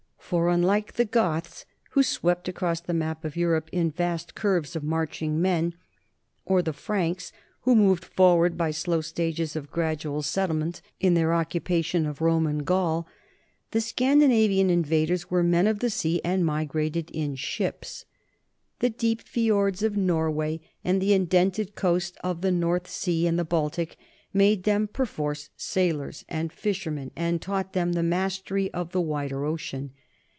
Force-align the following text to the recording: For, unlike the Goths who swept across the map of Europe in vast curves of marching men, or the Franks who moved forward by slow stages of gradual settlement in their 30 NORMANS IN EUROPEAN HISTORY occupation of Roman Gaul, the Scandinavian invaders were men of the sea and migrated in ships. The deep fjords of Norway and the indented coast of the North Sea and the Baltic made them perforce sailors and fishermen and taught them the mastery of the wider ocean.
For, 0.31 0.47
unlike 0.47 0.93
the 0.93 1.03
Goths 1.03 1.65
who 1.89 2.01
swept 2.03 2.47
across 2.47 2.79
the 2.79 2.93
map 2.93 3.25
of 3.25 3.35
Europe 3.35 3.67
in 3.73 3.91
vast 3.91 4.33
curves 4.33 4.77
of 4.77 4.81
marching 4.83 5.41
men, 5.41 5.75
or 6.45 6.61
the 6.61 6.71
Franks 6.71 7.33
who 7.63 7.75
moved 7.75 8.05
forward 8.05 8.55
by 8.57 8.71
slow 8.71 9.01
stages 9.01 9.57
of 9.57 9.69
gradual 9.69 10.21
settlement 10.21 10.81
in 11.01 11.15
their 11.15 11.33
30 11.33 11.33
NORMANS 11.33 11.33
IN 11.33 11.33
EUROPEAN 11.33 11.35
HISTORY 11.35 11.59
occupation 11.59 12.05
of 12.05 12.21
Roman 12.21 12.63
Gaul, 12.63 13.07
the 13.71 13.81
Scandinavian 13.81 14.69
invaders 14.69 15.29
were 15.29 15.43
men 15.43 15.67
of 15.67 15.79
the 15.79 15.89
sea 15.89 16.21
and 16.23 16.45
migrated 16.45 17.09
in 17.11 17.35
ships. 17.35 18.05
The 18.79 18.89
deep 18.89 19.19
fjords 19.23 19.83
of 19.83 19.97
Norway 19.97 20.61
and 20.85 21.01
the 21.01 21.11
indented 21.11 21.75
coast 21.75 22.15
of 22.23 22.39
the 22.39 22.51
North 22.53 22.87
Sea 22.89 23.27
and 23.27 23.37
the 23.37 23.43
Baltic 23.43 23.97
made 24.31 24.63
them 24.63 24.87
perforce 24.87 25.49
sailors 25.57 26.23
and 26.29 26.53
fishermen 26.53 27.11
and 27.17 27.41
taught 27.41 27.73
them 27.73 27.91
the 27.91 28.01
mastery 28.03 28.73
of 28.73 28.93
the 28.93 29.01
wider 29.01 29.43
ocean. 29.43 29.91